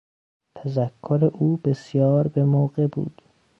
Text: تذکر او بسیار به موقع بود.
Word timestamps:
تذکر 0.55 1.21
او 1.33 1.57
بسیار 1.63 2.27
به 2.27 2.43
موقع 2.45 2.87
بود. 2.87 3.21